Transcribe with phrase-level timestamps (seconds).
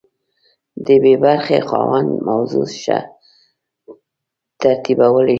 [0.85, 2.99] د بي برخې خاوند موضوع ښه
[4.61, 5.29] ترتیبولی شي.